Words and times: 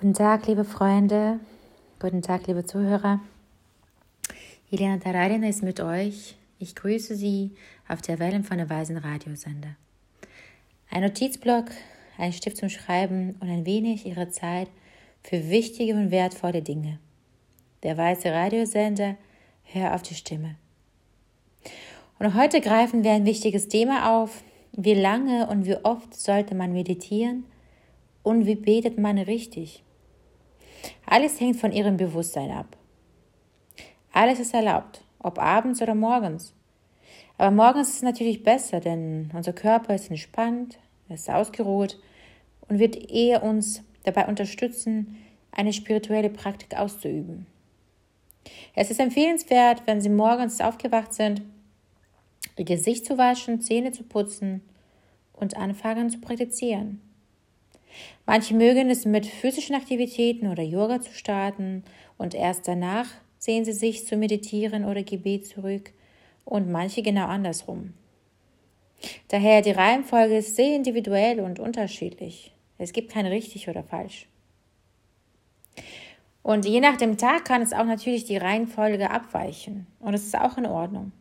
Guten 0.00 0.14
Tag, 0.14 0.46
liebe 0.46 0.64
Freunde. 0.64 1.40
Guten 1.98 2.22
Tag, 2.22 2.46
liebe 2.46 2.64
Zuhörer. 2.64 3.18
Helena 4.70 4.96
Taradina 4.98 5.48
ist 5.48 5.64
mit 5.64 5.80
euch. 5.80 6.36
Ich 6.60 6.76
grüße 6.76 7.16
Sie 7.16 7.50
auf 7.88 8.00
der 8.00 8.20
Wellen 8.20 8.44
von 8.44 8.58
der 8.58 8.70
Weisen 8.70 8.96
Radiosender. 8.96 9.74
Ein 10.88 11.02
Notizblock, 11.02 11.64
ein 12.16 12.32
Stift 12.32 12.58
zum 12.58 12.68
Schreiben 12.68 13.34
und 13.40 13.50
ein 13.50 13.66
wenig 13.66 14.06
Ihre 14.06 14.28
Zeit 14.28 14.68
für 15.24 15.50
wichtige 15.50 15.94
und 15.94 16.12
wertvolle 16.12 16.62
Dinge. 16.62 17.00
Der 17.82 17.96
Weiße 17.96 18.30
Radiosender, 18.30 19.16
hör 19.64 19.96
auf 19.96 20.02
die 20.02 20.14
Stimme. 20.14 20.54
Und 22.20 22.34
heute 22.36 22.60
greifen 22.60 23.02
wir 23.02 23.10
ein 23.10 23.26
wichtiges 23.26 23.66
Thema 23.66 24.22
auf. 24.22 24.44
Wie 24.70 24.94
lange 24.94 25.48
und 25.48 25.66
wie 25.66 25.74
oft 25.74 26.14
sollte 26.14 26.54
man 26.54 26.72
meditieren 26.72 27.46
und 28.22 28.46
wie 28.46 28.54
betet 28.54 28.96
man 28.96 29.18
richtig? 29.18 29.82
Alles 31.06 31.40
hängt 31.40 31.56
von 31.56 31.72
ihrem 31.72 31.96
Bewusstsein 31.96 32.50
ab. 32.50 32.76
Alles 34.12 34.40
ist 34.40 34.54
erlaubt, 34.54 35.02
ob 35.18 35.38
abends 35.38 35.80
oder 35.80 35.94
morgens. 35.94 36.52
Aber 37.36 37.50
morgens 37.50 37.88
ist 37.88 37.96
es 37.96 38.02
natürlich 38.02 38.42
besser, 38.42 38.80
denn 38.80 39.30
unser 39.32 39.52
Körper 39.52 39.94
ist 39.94 40.10
entspannt, 40.10 40.78
ist 41.08 41.30
ausgeruht 41.30 41.98
und 42.68 42.78
wird 42.78 42.96
eher 43.10 43.42
uns 43.42 43.82
dabei 44.02 44.26
unterstützen, 44.26 45.16
eine 45.52 45.72
spirituelle 45.72 46.30
Praktik 46.30 46.76
auszuüben. 46.76 47.46
Es 48.74 48.90
ist 48.90 49.00
empfehlenswert, 49.00 49.82
wenn 49.86 50.00
Sie 50.00 50.08
morgens 50.08 50.60
aufgewacht 50.60 51.14
sind, 51.14 51.42
Ihr 52.56 52.64
Gesicht 52.64 53.06
zu 53.06 53.18
waschen, 53.18 53.60
Zähne 53.60 53.92
zu 53.92 54.02
putzen 54.02 54.62
und 55.32 55.56
anfangen 55.56 56.10
zu 56.10 56.20
praktizieren. 56.20 57.00
Manche 58.26 58.54
mögen 58.54 58.90
es 58.90 59.04
mit 59.04 59.26
physischen 59.26 59.74
Aktivitäten 59.74 60.48
oder 60.48 60.62
Yoga 60.62 61.00
zu 61.00 61.12
starten 61.12 61.84
und 62.16 62.34
erst 62.34 62.68
danach 62.68 63.06
sehen 63.38 63.64
sie 63.64 63.72
sich 63.72 64.06
zu 64.06 64.16
meditieren 64.16 64.84
oder 64.84 65.02
Gebet 65.02 65.46
zurück 65.46 65.92
und 66.44 66.70
manche 66.70 67.02
genau 67.02 67.26
andersrum. 67.26 67.94
Daher 69.28 69.62
die 69.62 69.70
Reihenfolge 69.70 70.38
ist 70.38 70.56
sehr 70.56 70.74
individuell 70.74 71.40
und 71.40 71.60
unterschiedlich. 71.60 72.54
Es 72.78 72.92
gibt 72.92 73.12
kein 73.12 73.26
richtig 73.26 73.68
oder 73.68 73.82
falsch. 73.82 74.26
Und 76.42 76.64
je 76.64 76.80
nach 76.80 76.96
dem 76.96 77.18
Tag 77.18 77.44
kann 77.44 77.62
es 77.62 77.72
auch 77.72 77.84
natürlich 77.84 78.24
die 78.24 78.38
Reihenfolge 78.38 79.10
abweichen. 79.10 79.86
Und 80.00 80.14
es 80.14 80.24
ist 80.24 80.38
auch 80.38 80.56
in 80.56 80.66
Ordnung. 80.66 81.12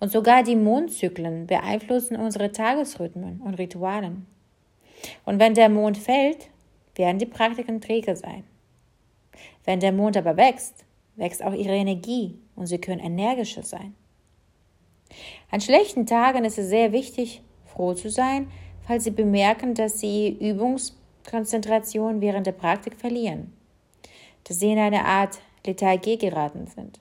Und 0.00 0.10
sogar 0.10 0.42
die 0.42 0.56
Mondzyklen 0.56 1.46
beeinflussen 1.46 2.16
unsere 2.16 2.52
Tagesrhythmen 2.52 3.40
und 3.40 3.54
Ritualen. 3.54 4.26
Und 5.24 5.38
wenn 5.38 5.54
der 5.54 5.68
Mond 5.68 5.98
fällt, 5.98 6.48
werden 6.94 7.18
die 7.18 7.26
Praktiken 7.26 7.80
träge 7.80 8.16
sein. 8.16 8.44
Wenn 9.64 9.80
der 9.80 9.92
Mond 9.92 10.16
aber 10.16 10.36
wächst, 10.36 10.84
wächst 11.16 11.42
auch 11.42 11.52
ihre 11.52 11.74
Energie 11.74 12.38
und 12.54 12.66
sie 12.66 12.78
können 12.78 13.00
energischer 13.00 13.62
sein. 13.62 13.94
An 15.50 15.60
schlechten 15.60 16.06
Tagen 16.06 16.44
ist 16.44 16.58
es 16.58 16.68
sehr 16.68 16.92
wichtig, 16.92 17.42
froh 17.64 17.94
zu 17.94 18.10
sein, 18.10 18.50
falls 18.86 19.04
Sie 19.04 19.10
bemerken, 19.10 19.74
dass 19.74 20.00
Sie 20.00 20.36
Übungskonzentration 20.40 22.20
während 22.20 22.46
der 22.46 22.52
Praktik 22.52 22.96
verlieren, 22.96 23.52
dass 24.44 24.58
Sie 24.58 24.72
in 24.72 24.78
eine 24.78 25.04
Art 25.04 25.38
Lethargie 25.64 26.18
geraten 26.18 26.66
sind. 26.66 26.98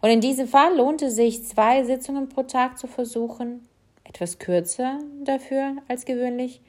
Und 0.00 0.10
in 0.10 0.20
diesem 0.20 0.46
Fall 0.46 0.76
lohnt 0.76 1.02
es 1.02 1.16
sich, 1.16 1.44
zwei 1.44 1.84
Sitzungen 1.84 2.28
pro 2.28 2.42
Tag 2.42 2.78
zu 2.78 2.86
versuchen, 2.86 3.66
etwas 4.04 4.38
kürzer 4.38 5.00
dafür 5.24 5.76
als 5.88 6.04
gewöhnlich, 6.04 6.60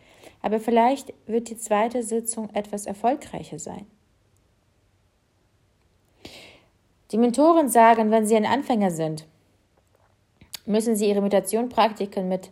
aber 0.46 0.60
vielleicht 0.60 1.12
wird 1.26 1.50
die 1.50 1.58
zweite 1.58 2.04
Sitzung 2.04 2.52
etwas 2.54 2.86
erfolgreicher 2.86 3.58
sein. 3.58 3.88
Die 7.10 7.18
Mentoren 7.18 7.68
sagen, 7.68 8.12
wenn 8.12 8.28
Sie 8.28 8.36
ein 8.36 8.46
Anfänger 8.46 8.92
sind, 8.92 9.26
müssen 10.68 10.96
Sie 10.96 11.10
Ihre 11.10 11.22
Meditationpraktiken 11.22 12.30
mit 12.30 12.52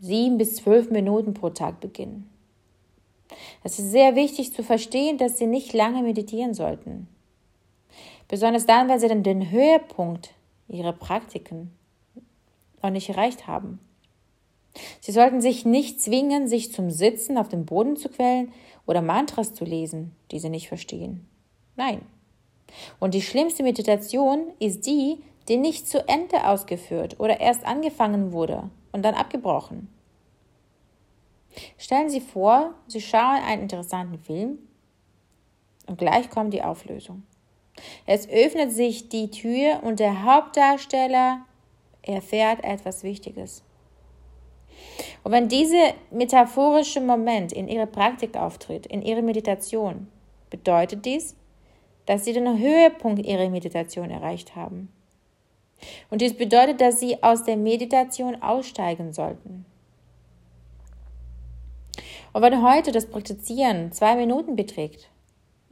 sieben 0.00 0.38
bis 0.38 0.56
zwölf 0.56 0.90
Minuten 0.90 1.34
pro 1.34 1.50
Tag 1.50 1.78
beginnen. 1.78 2.28
Es 3.62 3.78
ist 3.78 3.92
sehr 3.92 4.16
wichtig 4.16 4.52
zu 4.52 4.64
verstehen, 4.64 5.16
dass 5.16 5.38
Sie 5.38 5.46
nicht 5.46 5.72
lange 5.72 6.02
meditieren 6.02 6.52
sollten. 6.52 7.06
Besonders 8.26 8.66
dann, 8.66 8.88
wenn 8.88 8.98
Sie 8.98 9.06
dann 9.06 9.22
den 9.22 9.52
Höhepunkt 9.52 10.34
Ihrer 10.66 10.92
Praktiken 10.92 11.70
noch 12.82 12.90
nicht 12.90 13.08
erreicht 13.08 13.46
haben. 13.46 13.78
Sie 15.00 15.12
sollten 15.12 15.40
sich 15.40 15.64
nicht 15.64 16.00
zwingen, 16.00 16.48
sich 16.48 16.72
zum 16.72 16.90
Sitzen 16.90 17.38
auf 17.38 17.48
dem 17.48 17.64
Boden 17.64 17.96
zu 17.96 18.08
quälen 18.08 18.52
oder 18.86 19.02
Mantras 19.02 19.54
zu 19.54 19.64
lesen, 19.64 20.14
die 20.30 20.38
sie 20.38 20.50
nicht 20.50 20.68
verstehen. 20.68 21.26
Nein. 21.76 22.02
Und 22.98 23.14
die 23.14 23.22
schlimmste 23.22 23.62
Meditation 23.62 24.52
ist 24.58 24.86
die, 24.86 25.22
die 25.48 25.56
nicht 25.56 25.88
zu 25.88 26.08
Ende 26.08 26.46
ausgeführt 26.48 27.20
oder 27.20 27.40
erst 27.40 27.64
angefangen 27.64 28.32
wurde 28.32 28.70
und 28.92 29.04
dann 29.04 29.14
abgebrochen. 29.14 29.88
Stellen 31.78 32.10
Sie 32.10 32.20
vor, 32.20 32.74
Sie 32.88 33.00
schauen 33.00 33.42
einen 33.46 33.62
interessanten 33.62 34.18
Film 34.18 34.58
und 35.86 35.98
gleich 35.98 36.30
kommt 36.30 36.52
die 36.52 36.62
Auflösung. 36.62 37.22
Es 38.06 38.28
öffnet 38.28 38.72
sich 38.72 39.08
die 39.08 39.30
Tür 39.30 39.82
und 39.82 40.00
der 40.00 40.24
Hauptdarsteller 40.24 41.44
erfährt 42.02 42.64
etwas 42.64 43.02
Wichtiges. 43.02 43.62
Und 45.24 45.32
wenn 45.32 45.48
dieser 45.48 45.94
metaphorische 46.10 47.00
Moment 47.00 47.52
in 47.52 47.66
Ihrer 47.66 47.86
Praktik 47.86 48.36
auftritt, 48.36 48.86
in 48.86 49.00
Ihrer 49.02 49.22
Meditation, 49.22 50.06
bedeutet 50.50 51.04
dies, 51.06 51.34
dass 52.06 52.24
Sie 52.24 52.34
den 52.34 52.58
Höhepunkt 52.58 53.24
Ihrer 53.24 53.48
Meditation 53.48 54.10
erreicht 54.10 54.54
haben. 54.54 54.90
Und 56.10 56.20
dies 56.20 56.34
bedeutet, 56.34 56.80
dass 56.80 57.00
Sie 57.00 57.22
aus 57.22 57.42
der 57.44 57.56
Meditation 57.56 58.40
aussteigen 58.42 59.14
sollten. 59.14 59.64
Und 62.34 62.42
wenn 62.42 62.62
heute 62.62 62.92
das 62.92 63.06
Praktizieren 63.06 63.92
zwei 63.92 64.16
Minuten 64.16 64.56
beträgt, 64.56 65.08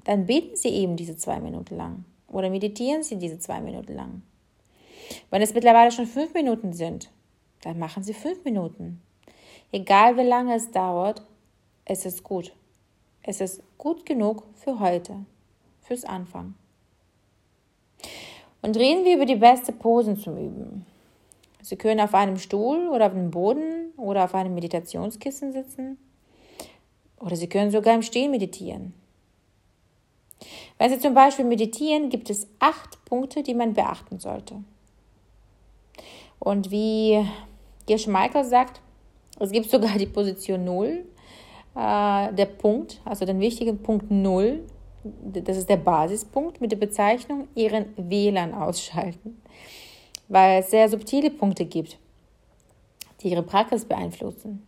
dann 0.04 0.26
beten 0.26 0.56
Sie 0.56 0.70
eben 0.70 0.96
diese 0.96 1.16
zwei 1.16 1.40
Minuten 1.40 1.76
lang 1.76 2.04
oder 2.26 2.48
meditieren 2.48 3.02
Sie 3.02 3.18
diese 3.18 3.38
zwei 3.38 3.60
Minuten 3.60 3.94
lang. 3.94 4.22
Wenn 5.30 5.42
es 5.42 5.52
mittlerweile 5.52 5.90
schon 5.90 6.06
fünf 6.06 6.32
Minuten 6.32 6.72
sind, 6.72 7.10
dann 7.62 7.78
machen 7.78 8.02
Sie 8.02 8.14
fünf 8.14 8.44
Minuten. 8.44 9.02
Egal 9.74 10.18
wie 10.18 10.22
lange 10.22 10.54
es 10.54 10.70
dauert, 10.70 11.22
es 11.86 12.04
ist 12.04 12.22
gut. 12.22 12.52
Es 13.22 13.40
ist 13.40 13.62
gut 13.78 14.04
genug 14.04 14.44
für 14.54 14.78
heute, 14.78 15.24
fürs 15.80 16.04
Anfang. 16.04 16.54
Und 18.60 18.76
reden 18.76 19.06
wir 19.06 19.16
über 19.16 19.24
die 19.24 19.36
beste 19.36 19.72
Posen 19.72 20.18
zum 20.18 20.36
Üben. 20.36 20.86
Sie 21.62 21.76
können 21.76 22.00
auf 22.00 22.12
einem 22.12 22.36
Stuhl 22.36 22.88
oder 22.88 23.06
auf 23.06 23.12
dem 23.12 23.30
Boden 23.30 23.92
oder 23.96 24.24
auf 24.24 24.34
einem 24.34 24.54
Meditationskissen 24.54 25.52
sitzen. 25.52 25.96
Oder 27.18 27.36
Sie 27.36 27.48
können 27.48 27.70
sogar 27.70 27.94
im 27.94 28.02
Stehen 28.02 28.30
meditieren. 28.30 28.92
Wenn 30.76 30.90
Sie 30.90 30.98
zum 30.98 31.14
Beispiel 31.14 31.44
meditieren, 31.46 32.10
gibt 32.10 32.28
es 32.28 32.46
acht 32.58 33.02
Punkte, 33.06 33.42
die 33.42 33.54
man 33.54 33.72
beachten 33.72 34.18
sollte. 34.18 34.62
Und 36.38 36.70
wie 36.70 37.24
Giersch 37.86 38.08
Michael 38.08 38.44
sagt, 38.44 38.82
es 39.38 39.50
gibt 39.50 39.70
sogar 39.70 39.96
die 39.98 40.06
Position 40.06 40.64
0, 40.64 41.04
äh, 41.74 42.32
der 42.32 42.46
Punkt, 42.46 43.00
also 43.04 43.24
den 43.24 43.40
wichtigen 43.40 43.78
Punkt 43.78 44.10
0, 44.10 44.60
das 45.04 45.56
ist 45.56 45.68
der 45.68 45.78
Basispunkt 45.78 46.60
mit 46.60 46.70
der 46.70 46.76
Bezeichnung 46.76 47.48
Ihren 47.54 47.86
WLAN 47.96 48.54
ausschalten, 48.54 49.42
weil 50.28 50.60
es 50.60 50.70
sehr 50.70 50.88
subtile 50.88 51.30
Punkte 51.30 51.64
gibt, 51.64 51.98
die 53.20 53.30
Ihre 53.30 53.42
Praxis 53.42 53.84
beeinflussen. 53.84 54.66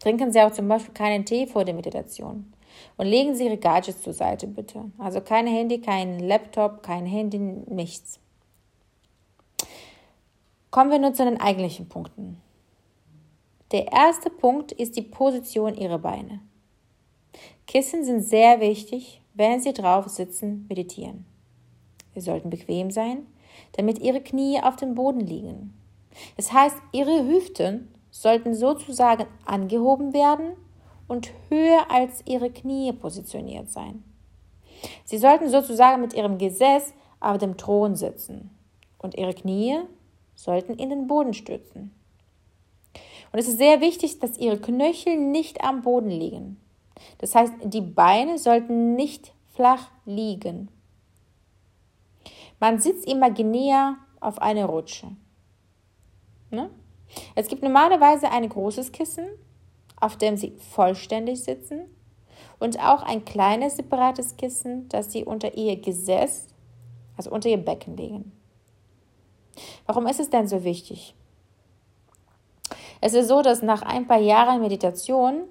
Trinken 0.00 0.32
Sie 0.32 0.40
auch 0.40 0.52
zum 0.52 0.68
Beispiel 0.68 0.94
keinen 0.94 1.24
Tee 1.24 1.46
vor 1.46 1.64
der 1.64 1.74
Meditation. 1.74 2.52
Und 2.96 3.06
legen 3.06 3.34
Sie 3.34 3.44
Ihre 3.44 3.58
Gadgets 3.58 4.02
zur 4.02 4.12
Seite, 4.12 4.46
bitte. 4.46 4.90
Also 4.98 5.20
kein 5.20 5.46
Handy, 5.46 5.80
kein 5.80 6.20
Laptop, 6.20 6.82
kein 6.82 7.04
Handy, 7.04 7.38
nichts. 7.38 8.18
Kommen 10.70 10.90
wir 10.90 10.98
nun 10.98 11.14
zu 11.14 11.24
den 11.24 11.40
eigentlichen 11.40 11.88
Punkten. 11.88 12.40
Der 13.72 13.92
erste 13.92 14.30
Punkt 14.30 14.72
ist 14.72 14.96
die 14.96 15.02
Position 15.02 15.76
Ihrer 15.76 16.00
Beine. 16.00 16.40
Kissen 17.68 18.04
sind 18.04 18.22
sehr 18.22 18.60
wichtig, 18.60 19.22
wenn 19.34 19.60
Sie 19.60 19.72
drauf 19.72 20.08
sitzen, 20.08 20.66
meditieren. 20.68 21.24
Sie 22.12 22.20
sollten 22.20 22.50
bequem 22.50 22.90
sein, 22.90 23.28
damit 23.76 24.00
Ihre 24.00 24.20
Knie 24.22 24.60
auf 24.60 24.74
dem 24.74 24.96
Boden 24.96 25.20
liegen. 25.20 25.72
Das 26.36 26.52
heißt, 26.52 26.76
Ihre 26.90 27.24
Hüften 27.28 27.94
sollten 28.10 28.54
sozusagen 28.54 29.26
angehoben 29.44 30.12
werden 30.12 30.56
und 31.06 31.30
höher 31.48 31.92
als 31.92 32.24
Ihre 32.26 32.50
Knie 32.50 32.92
positioniert 32.92 33.70
sein. 33.70 34.02
Sie 35.04 35.18
sollten 35.18 35.48
sozusagen 35.48 36.00
mit 36.00 36.12
Ihrem 36.12 36.38
Gesäß 36.38 36.92
auf 37.20 37.38
dem 37.38 37.56
Thron 37.56 37.94
sitzen 37.94 38.50
und 38.98 39.14
Ihre 39.16 39.34
Knie 39.34 39.78
sollten 40.34 40.74
in 40.74 40.90
den 40.90 41.06
Boden 41.06 41.34
stützen. 41.34 41.94
Und 43.32 43.38
es 43.38 43.48
ist 43.48 43.58
sehr 43.58 43.80
wichtig, 43.80 44.18
dass 44.18 44.38
Ihre 44.38 44.58
Knöchel 44.58 45.16
nicht 45.16 45.62
am 45.62 45.82
Boden 45.82 46.10
liegen. 46.10 46.60
Das 47.18 47.34
heißt, 47.34 47.52
die 47.64 47.80
Beine 47.80 48.38
sollten 48.38 48.94
nicht 48.94 49.32
flach 49.54 49.90
liegen. 50.04 50.68
Man 52.58 52.80
sitzt 52.80 53.06
imaginär 53.08 53.96
auf 54.20 54.40
einer 54.40 54.66
Rutsche. 54.66 55.08
Ne? 56.50 56.70
Es 57.34 57.48
gibt 57.48 57.62
normalerweise 57.62 58.30
ein 58.30 58.48
großes 58.48 58.92
Kissen, 58.92 59.26
auf 59.98 60.16
dem 60.16 60.36
Sie 60.36 60.52
vollständig 60.58 61.42
sitzen 61.42 61.82
und 62.58 62.78
auch 62.78 63.02
ein 63.02 63.24
kleines 63.24 63.76
separates 63.76 64.36
Kissen, 64.36 64.88
das 64.88 65.12
Sie 65.12 65.24
unter 65.24 65.56
Ihr 65.56 65.80
Gesäß, 65.80 66.48
also 67.16 67.30
unter 67.30 67.48
Ihr 67.48 67.58
Becken 67.58 67.96
legen. 67.96 68.32
Warum 69.86 70.06
ist 70.06 70.20
es 70.20 70.30
denn 70.30 70.48
so 70.48 70.64
wichtig? 70.64 71.14
Es 73.00 73.14
ist 73.14 73.28
so, 73.28 73.42
dass 73.42 73.62
nach 73.62 73.82
ein 73.82 74.06
paar 74.06 74.20
Jahren 74.20 74.60
Meditation 74.60 75.44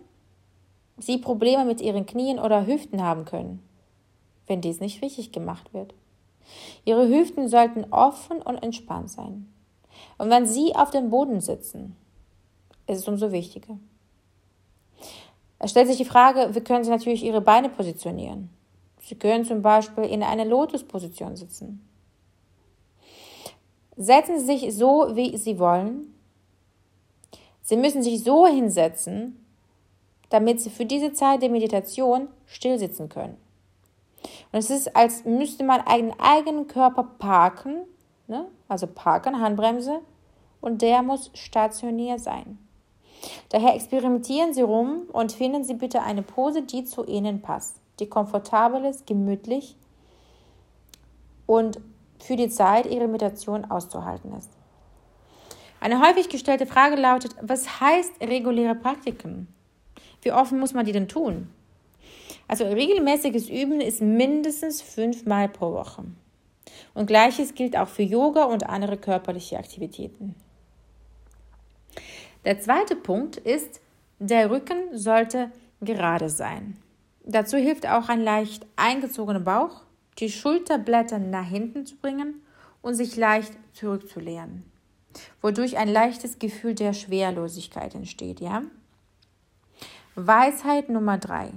Sie 0.98 1.18
Probleme 1.18 1.66
mit 1.66 1.82
Ihren 1.82 2.06
Knien 2.06 2.40
oder 2.40 2.68
Hüften 2.68 3.02
haben 3.02 3.26
können, 3.26 3.64
wenn 4.48 4.62
dies 4.62 4.82
nicht 4.82 5.02
richtig 5.02 5.32
gemacht 5.32 5.74
wird. 5.74 5.94
Ihre 6.84 7.08
Hüften 7.08 7.48
sollten 7.48 7.86
offen 7.92 8.42
und 8.42 8.58
entspannt 8.58 9.10
sein. 9.10 9.52
Und 10.18 10.30
wenn 10.30 10.46
Sie 10.46 10.76
auf 10.76 10.92
dem 10.92 11.10
Boden 11.10 11.42
sitzen, 11.42 11.96
ist 12.88 13.00
es 13.00 13.08
umso 13.08 13.32
wichtiger. 13.32 13.78
Es 15.60 15.72
stellt 15.72 15.88
sich 15.88 15.98
die 15.98 16.06
Frage, 16.06 16.54
wie 16.54 16.62
können 16.62 16.84
Sie 16.84 16.90
natürlich 16.90 17.24
Ihre 17.24 17.42
Beine 17.42 17.70
positionieren? 17.70 18.50
Sie 19.02 19.16
können 19.16 19.46
zum 19.46 19.62
Beispiel 19.62 20.06
in 20.06 20.24
einer 20.24 20.46
Lotusposition 20.46 21.36
sitzen. 21.36 21.86
Setzen 23.96 24.40
Sie 24.40 24.46
sich 24.46 24.76
so, 24.76 25.16
wie 25.16 25.36
Sie 25.38 25.60
wollen. 25.60 26.14
Sie 27.70 27.78
müssen 27.78 28.02
sich 28.02 28.24
so 28.24 28.48
hinsetzen, 28.48 29.46
damit 30.32 30.60
Sie 30.60 30.72
für 30.72 30.88
diese 30.88 31.14
Zeit 31.14 31.44
der 31.44 31.52
Meditation 31.52 32.28
still 32.48 32.80
sitzen 32.80 33.10
können. 33.10 33.38
Und 34.52 34.58
es 34.58 34.72
ist, 34.72 34.96
als 34.96 35.24
müsste 35.24 35.64
man 35.64 35.82
einen 35.82 36.12
eigenen 36.20 36.66
Körper 36.66 37.04
parken, 37.04 37.84
ne? 38.26 38.48
also 38.68 38.88
parken, 38.88 39.40
Handbremse, 39.40 40.00
und 40.62 40.82
der 40.82 41.04
muss 41.04 41.30
stationär 41.36 42.18
sein. 42.18 42.58
Daher 43.50 43.76
experimentieren 43.76 44.52
Sie 44.56 44.64
rum 44.64 45.04
und 45.14 45.32
finden 45.32 45.64
Sie 45.64 45.76
bitte 45.76 46.02
eine 46.02 46.24
Pose, 46.24 46.64
die 46.64 46.86
zu 46.86 47.06
Ihnen 47.06 47.44
passt, 47.44 47.76
die 48.00 48.10
komfortabel 48.10 48.84
ist, 48.84 49.06
gemütlich 49.06 49.76
und 51.46 51.80
für 52.18 52.36
die 52.36 52.50
Zeit 52.50 52.88
Ihre 52.88 53.08
Meditation 53.08 53.70
auszuhalten 53.70 54.34
ist. 54.34 54.59
Eine 55.80 56.02
häufig 56.02 56.30
gestellte 56.30 56.66
Frage 56.66 56.96
lautet, 56.96 57.36
was 57.42 57.80
heißt 57.80 58.22
reguläre 58.22 58.76
Praktiken? 58.76 59.48
Wie 60.22 60.32
oft 60.32 60.52
muss 60.52 60.74
man 60.74 60.86
die 60.86 60.92
denn 60.92 61.08
tun? 61.08 61.50
Also 62.48 62.66
regelmäßiges 62.66 63.50
Üben 63.50 63.80
ist 63.80 64.02
mindestens 64.02 64.82
fünfmal 64.82 65.48
pro 65.48 65.72
Woche. 65.74 66.04
Und 66.94 67.06
gleiches 67.06 67.54
gilt 67.54 67.78
auch 67.78 67.88
für 67.88 68.04
Yoga 68.04 68.46
und 68.46 68.68
andere 68.68 68.98
körperliche 68.98 69.58
Aktivitäten. 69.58 70.36
Der 72.46 72.60
zweite 72.60 72.96
Punkt 72.96 73.38
ist, 73.38 73.82
der 74.20 74.50
Rücken 74.50 74.98
sollte 74.98 75.52
gerade 75.82 76.30
sein. 76.30 76.78
Dazu 77.24 77.58
hilft 77.58 77.88
auch 77.88 78.10
ein 78.10 78.22
leicht 78.22 78.66
eingezogener 78.76 79.40
Bauch, 79.40 79.84
die 80.18 80.30
Schulterblätter 80.30 81.20
nach 81.20 81.48
hinten 81.48 81.86
zu 81.86 81.96
bringen 81.96 82.42
und 82.82 82.96
sich 82.96 83.16
leicht 83.16 83.54
zurückzulehnen, 83.74 84.69
wodurch 85.42 85.78
ein 85.78 85.90
leichtes 85.90 86.40
Gefühl 86.40 86.76
der 86.76 86.94
Schwerlosigkeit 86.94 87.96
entsteht, 87.96 88.40
ja? 88.40 88.64
Weisheit 90.16 90.90
Nummer 90.90 91.18
drei. 91.18 91.52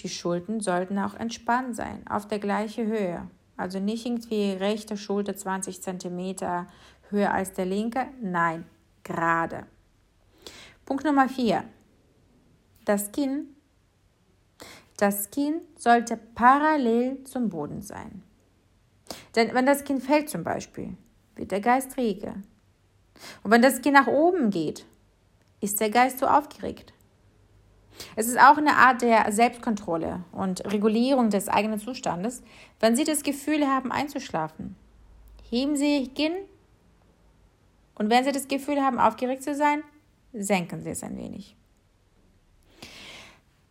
Die 0.00 0.08
Schultern 0.08 0.60
sollten 0.60 0.98
auch 0.98 1.14
entspannt 1.14 1.74
sein, 1.74 2.06
auf 2.08 2.28
der 2.28 2.38
gleichen 2.38 2.86
Höhe. 2.86 3.28
Also 3.56 3.80
nicht 3.80 4.06
irgendwie 4.06 4.52
rechte 4.52 4.96
Schulter 4.96 5.36
20 5.36 5.82
cm 5.82 6.36
höher 7.10 7.32
als 7.32 7.52
der 7.54 7.66
linke. 7.66 8.06
Nein, 8.22 8.64
gerade. 9.02 9.66
Punkt 10.86 11.04
Nummer 11.04 11.28
4. 11.28 11.64
Das 12.84 13.10
Kinn. 13.10 13.48
Das 14.96 15.30
Kinn 15.30 15.60
sollte 15.76 16.16
parallel 16.16 17.24
zum 17.24 17.48
Boden 17.48 17.82
sein. 17.82 18.22
Denn 19.34 19.52
wenn 19.54 19.66
das 19.66 19.84
Kinn 19.84 20.00
fällt 20.00 20.30
zum 20.30 20.44
Beispiel, 20.44 20.96
wird 21.38 21.50
der 21.50 21.60
Geist 21.60 21.96
rege. 21.96 22.34
Und 23.42 23.50
wenn 23.50 23.62
das 23.62 23.82
Kinn 23.82 23.94
nach 23.94 24.06
oben 24.06 24.50
geht, 24.50 24.84
ist 25.60 25.80
der 25.80 25.90
Geist 25.90 26.18
so 26.18 26.26
aufgeregt. 26.26 26.92
Es 28.14 28.28
ist 28.28 28.38
auch 28.38 28.56
eine 28.56 28.76
Art 28.76 29.02
der 29.02 29.30
Selbstkontrolle 29.32 30.24
und 30.32 30.64
Regulierung 30.72 31.30
des 31.30 31.48
eigenen 31.48 31.80
Zustandes, 31.80 32.42
wenn 32.80 32.94
Sie 32.94 33.04
das 33.04 33.22
Gefühl 33.22 33.66
haben, 33.66 33.90
einzuschlafen. 33.90 34.76
Heben 35.50 35.76
Sie 35.76 35.98
Ihr 35.98 36.14
Kinn 36.14 36.34
und 37.96 38.10
wenn 38.10 38.24
Sie 38.24 38.32
das 38.32 38.46
Gefühl 38.46 38.80
haben, 38.80 39.00
aufgeregt 39.00 39.42
zu 39.42 39.54
sein, 39.54 39.82
senken 40.32 40.80
Sie 40.82 40.90
es 40.90 41.02
ein 41.02 41.16
wenig. 41.16 41.56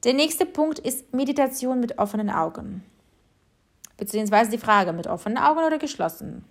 Der 0.04 0.14
nächste 0.14 0.46
Punkt 0.46 0.80
ist 0.80 1.14
Meditation 1.14 1.80
mit 1.80 1.98
offenen 1.98 2.30
Augen. 2.30 2.84
Beziehungsweise 3.98 4.52
die 4.52 4.58
Frage, 4.58 4.94
mit 4.94 5.08
offenen 5.08 5.38
Augen 5.38 5.64
oder 5.66 5.80
geschlossenen. 5.80 6.46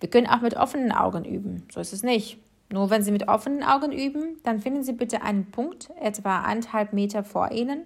Wir 0.00 0.10
können 0.10 0.26
auch 0.26 0.40
mit 0.40 0.56
offenen 0.56 0.92
Augen 0.92 1.24
üben, 1.24 1.66
so 1.72 1.80
ist 1.80 1.92
es 1.92 2.02
nicht. 2.02 2.38
Nur 2.72 2.90
wenn 2.90 3.02
Sie 3.02 3.10
mit 3.10 3.28
offenen 3.28 3.62
Augen 3.64 3.92
üben, 3.92 4.38
dann 4.44 4.60
finden 4.60 4.82
Sie 4.82 4.92
bitte 4.92 5.22
einen 5.22 5.50
Punkt, 5.50 5.90
etwa 6.00 6.40
anderthalb 6.40 6.92
Meter 6.92 7.24
vor 7.24 7.50
Ihnen, 7.50 7.84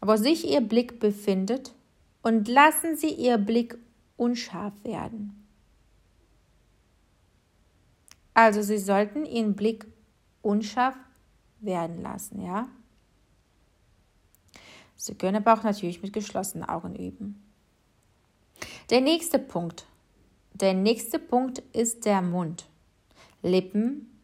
wo 0.00 0.16
sich 0.16 0.48
Ihr 0.48 0.60
Blick 0.60 1.00
befindet 1.00 1.74
und 2.22 2.48
lassen 2.48 2.96
Sie 2.96 3.10
Ihr 3.10 3.38
Blick 3.38 3.76
unscharf 4.16 4.72
werden. 4.84 5.42
Also 8.34 8.62
Sie 8.62 8.78
sollten 8.78 9.26
Ihren 9.26 9.54
Blick 9.54 9.86
unscharf 10.42 10.96
werden 11.60 12.00
lassen, 12.02 12.40
ja? 12.40 12.68
Sie 14.96 15.14
können 15.16 15.38
aber 15.44 15.54
auch 15.54 15.64
natürlich 15.64 16.02
mit 16.02 16.12
geschlossenen 16.12 16.68
Augen 16.68 16.94
üben. 16.94 17.42
Der 18.90 19.00
nächste 19.00 19.40
Punkt. 19.40 19.86
Der 20.54 20.74
nächste 20.74 21.18
Punkt 21.18 21.60
ist 21.72 22.04
der 22.04 22.22
Mund. 22.22 22.66
Lippen 23.42 24.18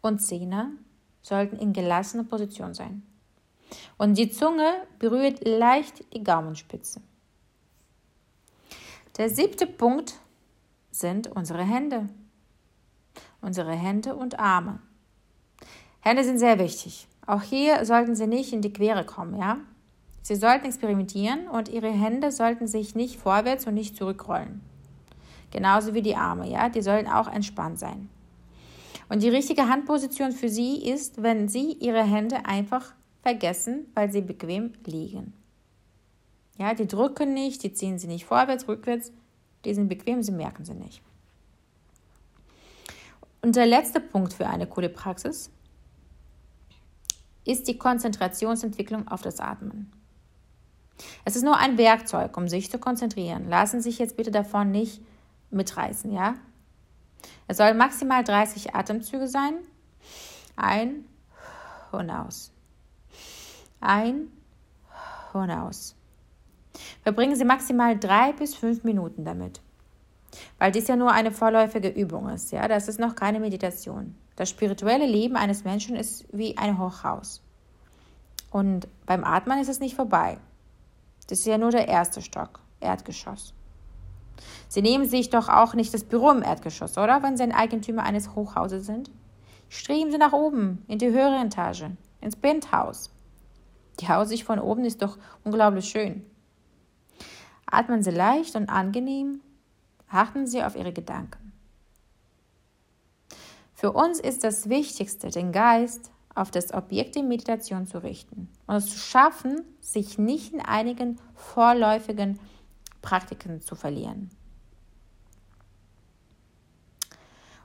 und 0.00 0.20
Zähne 0.20 0.72
sollten 1.22 1.56
in 1.56 1.72
gelassener 1.72 2.24
Position 2.24 2.74
sein. 2.74 3.02
Und 3.96 4.18
die 4.18 4.30
Zunge 4.30 4.72
berührt 4.98 5.46
leicht 5.46 6.04
die 6.14 6.24
Gaumenspitze. 6.24 7.00
Der 9.16 9.30
siebte 9.30 9.66
Punkt 9.66 10.14
sind 10.90 11.28
unsere 11.28 11.64
Hände. 11.64 12.08
Unsere 13.40 13.72
Hände 13.72 14.14
und 14.16 14.38
Arme. 14.38 14.80
Hände 16.00 16.24
sind 16.24 16.38
sehr 16.38 16.58
wichtig. 16.58 17.08
Auch 17.26 17.42
hier 17.42 17.84
sollten 17.84 18.14
sie 18.14 18.26
nicht 18.26 18.52
in 18.52 18.60
die 18.60 18.72
Quere 18.72 19.04
kommen, 19.04 19.38
ja? 19.38 19.58
Sie 20.22 20.36
sollten 20.36 20.66
experimentieren 20.66 21.48
und 21.48 21.68
ihre 21.68 21.90
Hände 21.90 22.32
sollten 22.32 22.66
sich 22.66 22.94
nicht 22.94 23.18
vorwärts 23.18 23.66
und 23.66 23.74
nicht 23.74 23.96
zurückrollen. 23.96 24.62
Genauso 25.54 25.94
wie 25.94 26.02
die 26.02 26.16
Arme, 26.16 26.50
ja? 26.50 26.68
Die 26.68 26.82
sollen 26.82 27.06
auch 27.06 27.28
entspannt 27.28 27.78
sein. 27.78 28.10
Und 29.08 29.22
die 29.22 29.28
richtige 29.28 29.68
Handposition 29.68 30.32
für 30.32 30.50
Sie 30.50 30.86
ist, 30.86 31.22
wenn 31.22 31.48
Sie 31.48 31.72
Ihre 31.72 32.02
Hände 32.02 32.44
einfach 32.44 32.92
vergessen, 33.24 33.86
weil 33.94 34.12
sie 34.12 34.20
bequem 34.20 34.74
liegen. 34.84 35.32
Ja, 36.58 36.74
die 36.74 36.86
drücken 36.86 37.32
nicht, 37.32 37.62
die 37.62 37.72
ziehen 37.72 37.98
Sie 37.98 38.06
nicht 38.06 38.26
vorwärts, 38.26 38.68
rückwärts, 38.68 39.12
die 39.64 39.72
sind 39.72 39.88
bequem, 39.88 40.22
Sie 40.22 40.32
merken 40.32 40.64
sie 40.64 40.74
nicht. 40.74 41.00
Und 43.40 43.56
der 43.56 43.66
letzte 43.66 44.00
Punkt 44.00 44.34
für 44.34 44.46
eine 44.46 44.66
coole 44.66 44.90
Praxis 44.90 45.50
ist 47.46 47.66
die 47.66 47.78
Konzentrationsentwicklung 47.78 49.08
auf 49.08 49.22
das 49.22 49.40
Atmen. 49.40 49.90
Es 51.24 51.34
ist 51.34 51.44
nur 51.44 51.56
ein 51.56 51.78
Werkzeug, 51.78 52.36
um 52.36 52.48
sich 52.48 52.70
zu 52.70 52.78
konzentrieren. 52.78 53.48
Lassen 53.48 53.80
Sie 53.80 53.90
sich 53.90 53.98
jetzt 53.98 54.16
bitte 54.16 54.30
davon 54.30 54.70
nicht 54.70 55.00
mitreißen, 55.54 56.12
ja? 56.12 56.34
Es 57.46 57.56
soll 57.56 57.74
maximal 57.74 58.24
30 58.24 58.74
Atemzüge 58.74 59.28
sein. 59.28 59.54
Ein 60.56 61.04
und 61.92 62.10
aus. 62.10 62.52
Ein 63.80 64.28
und 65.32 65.50
aus. 65.50 65.94
Verbringen 67.02 67.36
Sie 67.36 67.44
maximal 67.44 67.98
drei 67.98 68.32
bis 68.32 68.54
fünf 68.54 68.84
Minuten 68.84 69.24
damit. 69.24 69.60
Weil 70.58 70.72
dies 70.72 70.88
ja 70.88 70.96
nur 70.96 71.12
eine 71.12 71.30
vorläufige 71.30 71.88
Übung 71.88 72.28
ist, 72.28 72.50
ja, 72.50 72.66
das 72.66 72.88
ist 72.88 72.98
noch 72.98 73.14
keine 73.14 73.40
Meditation. 73.40 74.16
Das 74.36 74.50
spirituelle 74.50 75.06
Leben 75.06 75.36
eines 75.36 75.64
Menschen 75.64 75.94
ist 75.94 76.26
wie 76.32 76.56
ein 76.56 76.78
Hochhaus. 76.78 77.40
Und 78.50 78.88
beim 79.06 79.24
Atmen 79.24 79.60
ist 79.60 79.68
es 79.68 79.80
nicht 79.80 79.94
vorbei. 79.94 80.38
Das 81.28 81.38
ist 81.38 81.46
ja 81.46 81.58
nur 81.58 81.70
der 81.70 81.88
erste 81.88 82.20
Stock, 82.20 82.60
Erdgeschoss. 82.80 83.54
Sie 84.68 84.82
nehmen 84.82 85.06
sich 85.06 85.30
doch 85.30 85.48
auch 85.48 85.74
nicht 85.74 85.94
das 85.94 86.04
Büro 86.04 86.30
im 86.30 86.42
Erdgeschoss, 86.42 86.98
oder? 86.98 87.22
Wenn 87.22 87.36
Sie 87.36 87.42
ein 87.42 87.52
Eigentümer 87.52 88.02
eines 88.02 88.34
Hochhauses 88.34 88.86
sind. 88.86 89.10
Streben 89.68 90.10
Sie 90.10 90.18
nach 90.18 90.32
oben, 90.32 90.84
in 90.88 90.98
die 90.98 91.10
höhere 91.10 91.44
Etage, 91.44 91.86
ins 92.20 92.36
Penthouse. 92.36 93.10
Die 94.00 94.08
Aussicht 94.08 94.44
von 94.44 94.58
oben 94.58 94.84
ist 94.84 95.02
doch 95.02 95.18
unglaublich 95.44 95.88
schön. 95.88 96.24
Atmen 97.66 98.02
Sie 98.02 98.10
leicht 98.10 98.56
und 98.56 98.68
angenehm. 98.68 99.40
Achten 100.08 100.46
Sie 100.46 100.62
auf 100.62 100.76
Ihre 100.76 100.92
Gedanken. 100.92 101.52
Für 103.74 103.92
uns 103.92 104.20
ist 104.20 104.44
das 104.44 104.68
Wichtigste, 104.68 105.30
den 105.30 105.52
Geist 105.52 106.10
auf 106.34 106.50
das 106.50 106.72
Objekt 106.72 107.16
der 107.16 107.22
Meditation 107.22 107.86
zu 107.86 108.02
richten 108.02 108.48
und 108.66 108.76
es 108.76 108.90
zu 108.90 108.98
schaffen, 108.98 109.62
sich 109.80 110.18
nicht 110.18 110.52
in 110.52 110.60
einigen 110.60 111.20
vorläufigen 111.34 112.38
Praktiken 113.04 113.60
zu 113.60 113.76
verlieren. 113.76 114.30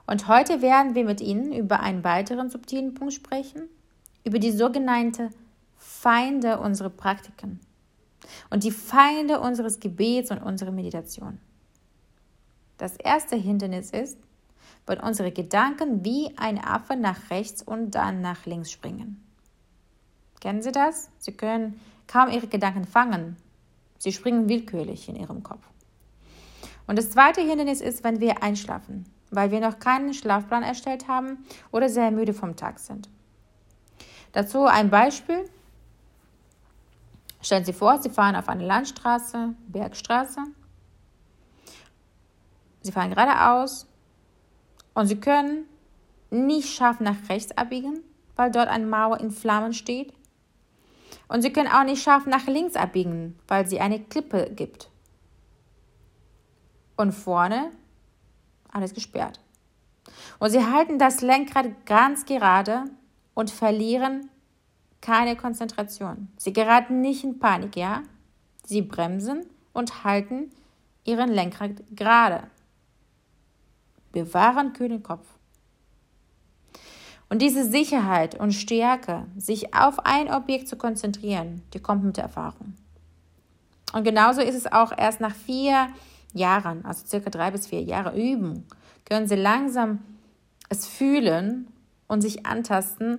Und 0.06 0.28
heute 0.28 0.60
werden 0.60 0.94
wir 0.94 1.04
mit 1.04 1.20
Ihnen 1.20 1.52
über 1.52 1.80
einen 1.80 2.04
weiteren 2.04 2.50
subtilen 2.50 2.94
Punkt 2.94 3.14
sprechen, 3.14 3.62
über 4.24 4.38
die 4.38 4.52
sogenannte 4.52 5.30
Feinde 5.76 6.58
unserer 6.58 6.90
Praktiken 6.90 7.58
und 8.50 8.64
die 8.64 8.70
Feinde 8.70 9.40
unseres 9.40 9.80
Gebets 9.80 10.30
und 10.30 10.38
unserer 10.38 10.72
Meditation. 10.72 11.38
Das 12.76 12.96
erste 12.96 13.36
Hindernis 13.36 13.90
ist, 13.90 14.18
wenn 14.86 15.00
unsere 15.00 15.32
Gedanken 15.32 16.04
wie 16.04 16.36
ein 16.36 16.58
Affe 16.62 16.96
nach 16.96 17.30
rechts 17.30 17.62
und 17.62 17.92
dann 17.92 18.20
nach 18.20 18.44
links 18.46 18.70
springen. 18.70 19.24
Kennen 20.40 20.62
Sie 20.62 20.72
das? 20.72 21.08
Sie 21.18 21.32
können 21.32 21.80
kaum 22.06 22.30
Ihre 22.30 22.46
Gedanken 22.46 22.84
fangen. 22.84 23.36
Sie 24.00 24.12
springen 24.12 24.48
willkürlich 24.48 25.10
in 25.10 25.16
Ihrem 25.16 25.42
Kopf. 25.42 25.60
Und 26.86 26.98
das 26.98 27.10
zweite 27.10 27.42
Hindernis 27.42 27.82
ist, 27.82 28.02
wenn 28.02 28.18
wir 28.18 28.42
einschlafen, 28.42 29.04
weil 29.30 29.50
wir 29.50 29.60
noch 29.60 29.78
keinen 29.78 30.14
Schlafplan 30.14 30.62
erstellt 30.62 31.06
haben 31.06 31.44
oder 31.70 31.90
sehr 31.90 32.10
müde 32.10 32.32
vom 32.32 32.56
Tag 32.56 32.78
sind. 32.78 33.10
Dazu 34.32 34.64
ein 34.64 34.88
Beispiel. 34.88 35.44
Stellen 37.42 37.66
Sie 37.66 37.74
vor, 37.74 38.00
Sie 38.00 38.08
fahren 38.08 38.36
auf 38.36 38.48
eine 38.48 38.64
Landstraße, 38.66 39.54
Bergstraße. 39.68 40.40
Sie 42.80 42.92
fahren 42.92 43.10
geradeaus 43.10 43.86
und 44.94 45.08
Sie 45.08 45.20
können 45.20 45.66
nicht 46.30 46.72
scharf 46.72 47.00
nach 47.00 47.28
rechts 47.28 47.52
abbiegen, 47.52 48.00
weil 48.34 48.50
dort 48.50 48.68
eine 48.68 48.86
Mauer 48.86 49.20
in 49.20 49.30
Flammen 49.30 49.74
steht. 49.74 50.14
Und 51.30 51.42
Sie 51.42 51.52
können 51.52 51.68
auch 51.68 51.84
nicht 51.84 52.02
scharf 52.02 52.26
nach 52.26 52.48
links 52.48 52.74
abbiegen, 52.74 53.38
weil 53.46 53.64
sie 53.64 53.78
eine 53.78 54.00
Klippe 54.00 54.50
gibt. 54.50 54.90
Und 56.96 57.12
vorne 57.12 57.70
alles 58.72 58.94
gesperrt. 58.94 59.38
Und 60.40 60.50
Sie 60.50 60.66
halten 60.66 60.98
das 60.98 61.20
Lenkrad 61.20 61.86
ganz 61.86 62.24
gerade 62.26 62.86
und 63.34 63.52
verlieren 63.52 64.28
keine 65.00 65.36
Konzentration. 65.36 66.32
Sie 66.36 66.52
geraten 66.52 67.00
nicht 67.00 67.22
in 67.22 67.38
Panik, 67.38 67.76
ja? 67.76 68.02
Sie 68.64 68.82
bremsen 68.82 69.46
und 69.72 70.02
halten 70.02 70.50
ihren 71.04 71.30
Lenkrad 71.30 71.84
gerade. 71.94 72.50
Bewahren 74.10 74.72
kühlen 74.72 75.04
Kopf. 75.04 75.28
Und 77.30 77.40
diese 77.40 77.64
Sicherheit 77.64 78.38
und 78.38 78.52
Stärke, 78.52 79.26
sich 79.36 79.72
auf 79.72 80.00
ein 80.00 80.30
Objekt 80.30 80.68
zu 80.68 80.76
konzentrieren, 80.76 81.62
die 81.72 81.78
kommt 81.78 82.04
mit 82.04 82.16
der 82.16 82.24
Erfahrung. 82.24 82.74
Und 83.92 84.04
genauso 84.04 84.40
ist 84.40 84.56
es 84.56 84.70
auch 84.70 84.92
erst 84.96 85.20
nach 85.20 85.34
vier 85.34 85.88
Jahren, 86.34 86.84
also 86.84 87.06
circa 87.06 87.30
drei 87.30 87.52
bis 87.52 87.68
vier 87.68 87.82
Jahre 87.82 88.16
Üben, 88.20 88.66
können 89.04 89.28
Sie 89.28 89.36
langsam 89.36 90.00
es 90.68 90.86
fühlen 90.86 91.68
und 92.08 92.20
sich 92.20 92.46
antasten 92.46 93.18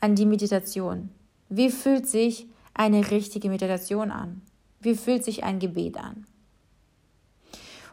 an 0.00 0.14
die 0.14 0.26
Meditation. 0.26 1.10
Wie 1.48 1.70
fühlt 1.70 2.06
sich 2.06 2.46
eine 2.74 3.10
richtige 3.10 3.50
Meditation 3.50 4.10
an? 4.10 4.42
Wie 4.80 4.94
fühlt 4.94 5.24
sich 5.24 5.44
ein 5.44 5.58
Gebet 5.58 5.98
an? 5.98 6.26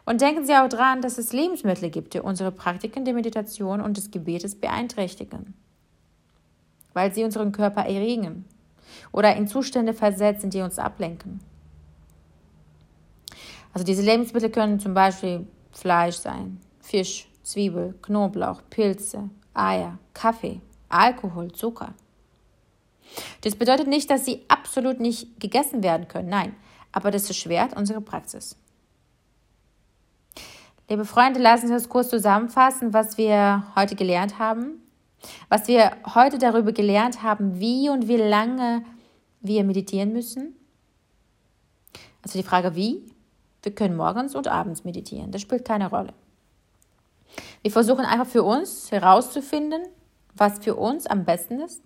Und 0.08 0.22
denken 0.22 0.46
Sie 0.46 0.54
auch 0.54 0.70
daran, 0.70 1.02
dass 1.02 1.18
es 1.18 1.34
Lebensmittel 1.34 1.90
gibt, 1.90 2.14
die 2.14 2.20
unsere 2.20 2.50
Praktiken 2.50 3.04
der 3.04 3.12
Meditation 3.12 3.82
und 3.82 3.98
des 3.98 4.10
Gebetes 4.10 4.54
beeinträchtigen, 4.54 5.52
weil 6.94 7.12
sie 7.12 7.24
unseren 7.24 7.52
Körper 7.52 7.84
erregen 7.84 8.46
oder 9.12 9.36
in 9.36 9.46
Zustände 9.48 9.92
versetzen, 9.92 10.48
die 10.48 10.62
uns 10.62 10.78
ablenken. 10.78 11.40
Also 13.74 13.84
diese 13.84 14.00
Lebensmittel 14.00 14.48
können 14.48 14.80
zum 14.80 14.94
Beispiel 14.94 15.46
Fleisch 15.72 16.16
sein, 16.16 16.58
Fisch, 16.80 17.28
Zwiebel, 17.42 17.94
Knoblauch, 18.00 18.62
Pilze, 18.70 19.28
Eier, 19.52 19.98
Kaffee, 20.14 20.62
Alkohol, 20.88 21.52
Zucker. 21.52 21.92
Das 23.42 23.56
bedeutet 23.56 23.88
nicht, 23.88 24.08
dass 24.08 24.24
sie 24.24 24.40
absolut 24.48 25.00
nicht 25.00 25.38
gegessen 25.38 25.82
werden 25.82 26.08
können, 26.08 26.30
nein, 26.30 26.54
aber 26.92 27.10
das 27.10 27.28
erschwert 27.28 27.76
unsere 27.76 28.00
Praxis. 28.00 28.56
Liebe 30.90 31.04
Freunde, 31.04 31.38
lassen 31.38 31.68
Sie 31.68 31.74
uns 31.74 31.90
kurz 31.90 32.08
zusammenfassen, 32.08 32.94
was 32.94 33.18
wir 33.18 33.62
heute 33.76 33.94
gelernt 33.94 34.38
haben. 34.38 34.80
Was 35.50 35.68
wir 35.68 35.92
heute 36.14 36.38
darüber 36.38 36.72
gelernt 36.72 37.22
haben, 37.22 37.60
wie 37.60 37.90
und 37.90 38.08
wie 38.08 38.16
lange 38.16 38.82
wir 39.40 39.64
meditieren 39.64 40.14
müssen. 40.14 40.56
Also 42.22 42.38
die 42.38 42.42
Frage 42.42 42.74
wie. 42.74 43.04
Wir 43.62 43.74
können 43.74 43.96
morgens 43.96 44.34
und 44.34 44.48
abends 44.48 44.84
meditieren. 44.84 45.30
Das 45.30 45.42
spielt 45.42 45.66
keine 45.66 45.90
Rolle. 45.90 46.14
Wir 47.60 47.70
versuchen 47.70 48.06
einfach 48.06 48.26
für 48.26 48.42
uns 48.42 48.90
herauszufinden, 48.90 49.82
was 50.34 50.58
für 50.60 50.74
uns 50.74 51.06
am 51.06 51.26
besten 51.26 51.60
ist. 51.60 51.82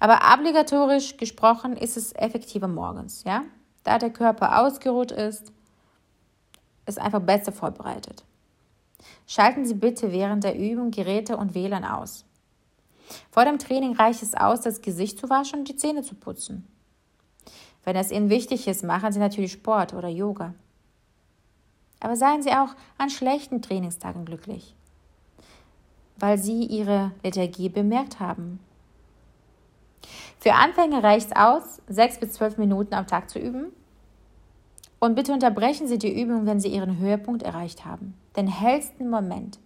Aber 0.00 0.18
obligatorisch 0.34 1.18
gesprochen 1.18 1.76
ist 1.76 1.96
es 1.96 2.16
effektiver 2.16 2.66
morgens, 2.66 3.22
ja? 3.22 3.44
Da 3.84 3.98
der 3.98 4.10
Körper 4.10 4.60
ausgeruht 4.60 5.12
ist, 5.12 5.52
ist 6.86 6.98
einfach 6.98 7.20
besser 7.20 7.52
vorbereitet. 7.52 8.24
Schalten 9.26 9.64
Sie 9.64 9.74
bitte 9.74 10.12
während 10.12 10.44
der 10.44 10.56
Übung 10.56 10.90
Geräte 10.90 11.36
und 11.36 11.54
WLAN 11.54 11.84
aus. 11.84 12.24
Vor 13.30 13.44
dem 13.44 13.58
Training 13.58 13.94
reicht 13.96 14.22
es 14.22 14.34
aus, 14.34 14.62
das 14.62 14.82
Gesicht 14.82 15.18
zu 15.18 15.28
waschen 15.28 15.60
und 15.60 15.68
die 15.68 15.76
Zähne 15.76 16.02
zu 16.02 16.14
putzen. 16.14 16.66
Wenn 17.84 17.96
es 17.96 18.10
Ihnen 18.10 18.30
wichtig 18.30 18.66
ist, 18.66 18.82
machen 18.82 19.12
Sie 19.12 19.18
natürlich 19.18 19.52
Sport 19.52 19.92
oder 19.92 20.08
Yoga. 20.08 20.54
Aber 22.00 22.16
seien 22.16 22.42
Sie 22.42 22.50
auch 22.50 22.74
an 22.98 23.10
schlechten 23.10 23.62
Trainingstagen 23.62 24.24
glücklich, 24.24 24.74
weil 26.18 26.38
Sie 26.38 26.64
Ihre 26.64 27.12
Lethargie 27.22 27.68
bemerkt 27.68 28.20
haben. 28.20 28.60
Für 30.38 30.54
Anfänger 30.54 31.02
reicht 31.02 31.28
es 31.28 31.36
aus, 31.36 31.80
sechs 31.88 32.18
bis 32.18 32.32
zwölf 32.34 32.58
Minuten 32.58 32.94
am 32.94 33.06
Tag 33.06 33.30
zu 33.30 33.38
üben. 33.38 33.72
Und 35.04 35.16
bitte 35.16 35.34
unterbrechen 35.34 35.86
Sie 35.86 35.98
die 35.98 36.18
Übung, 36.18 36.46
wenn 36.46 36.60
Sie 36.60 36.68
Ihren 36.68 36.96
Höhepunkt 36.96 37.42
erreicht 37.42 37.84
haben, 37.84 38.14
den 38.36 38.46
hellsten 38.46 39.10
Moment. 39.10 39.58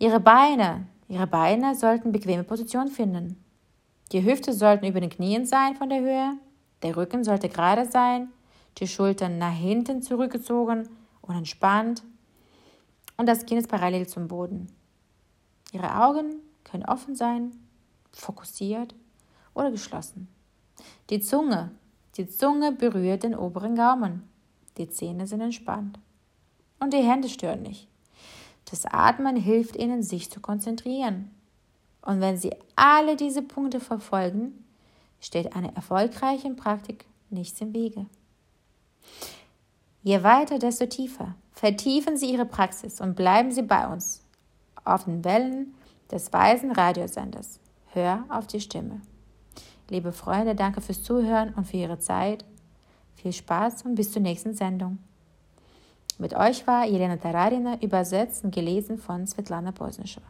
Ihre 0.00 0.18
Beine, 0.18 0.88
Ihre 1.06 1.28
Beine 1.28 1.76
sollten 1.76 2.10
bequeme 2.10 2.42
Position 2.42 2.88
finden. 2.88 3.40
Die 4.10 4.24
Hüfte 4.24 4.52
sollten 4.52 4.84
über 4.84 5.00
den 5.00 5.10
Knien 5.10 5.46
sein 5.46 5.76
von 5.76 5.90
der 5.90 6.00
Höhe, 6.00 6.32
der 6.82 6.96
Rücken 6.96 7.22
sollte 7.22 7.48
gerade 7.48 7.88
sein 7.88 8.32
die 8.78 8.88
Schultern 8.88 9.38
nach 9.38 9.54
hinten 9.54 10.02
zurückgezogen 10.02 10.88
und 11.20 11.36
entspannt 11.36 12.02
und 13.16 13.26
das 13.26 13.46
Kinn 13.46 13.58
ist 13.58 13.68
parallel 13.68 14.08
zum 14.08 14.26
Boden. 14.26 14.66
Ihre 15.70 16.02
Augen 16.02 16.40
können 16.64 16.84
offen 16.84 17.14
sein, 17.14 17.52
fokussiert 18.10 18.92
oder 19.54 19.70
geschlossen. 19.70 20.26
Die 21.10 21.20
Zunge, 21.20 21.70
die 22.16 22.28
Zunge 22.28 22.72
berührt 22.72 23.22
den 23.22 23.34
oberen 23.34 23.74
Gaumen. 23.74 24.28
Die 24.76 24.88
Zähne 24.88 25.26
sind 25.26 25.40
entspannt. 25.40 25.98
Und 26.78 26.92
die 26.92 26.98
Hände 26.98 27.28
stören 27.28 27.62
nicht. 27.62 27.88
Das 28.70 28.86
Atmen 28.86 29.36
hilft 29.36 29.76
ihnen, 29.76 30.02
sich 30.02 30.30
zu 30.30 30.40
konzentrieren. 30.40 31.30
Und 32.02 32.20
wenn 32.20 32.36
sie 32.36 32.52
alle 32.76 33.16
diese 33.16 33.42
Punkte 33.42 33.80
verfolgen, 33.80 34.64
steht 35.20 35.54
einer 35.54 35.74
erfolgreichen 35.74 36.56
Praktik 36.56 37.06
nichts 37.30 37.60
im 37.60 37.72
Wege. 37.72 38.06
Je 40.02 40.22
weiter, 40.22 40.58
desto 40.58 40.86
tiefer. 40.86 41.34
Vertiefen 41.52 42.16
Sie 42.16 42.32
Ihre 42.32 42.46
Praxis 42.46 43.00
und 43.00 43.14
bleiben 43.14 43.52
Sie 43.52 43.62
bei 43.62 43.86
uns 43.86 44.22
auf 44.84 45.04
den 45.04 45.24
Wellen 45.24 45.74
des 46.10 46.32
weisen 46.32 46.72
Radiosenders. 46.72 47.60
Hör 47.92 48.24
auf 48.28 48.46
die 48.46 48.60
Stimme. 48.60 49.00
Liebe 49.92 50.12
Freunde, 50.12 50.54
danke 50.54 50.80
fürs 50.80 51.02
Zuhören 51.02 51.52
und 51.52 51.66
für 51.66 51.76
Ihre 51.76 51.98
Zeit. 51.98 52.46
Viel 53.14 53.30
Spaß 53.30 53.82
und 53.82 53.94
bis 53.94 54.10
zur 54.10 54.22
nächsten 54.22 54.54
Sendung. 54.54 54.96
Mit 56.16 56.32
euch 56.32 56.66
war 56.66 56.86
Jelena 56.86 57.18
Tararina, 57.18 57.78
übersetzt 57.82 58.42
und 58.42 58.54
gelesen 58.54 58.96
von 58.96 59.26
Svetlana 59.26 59.70
Bosnischewa. 59.70 60.24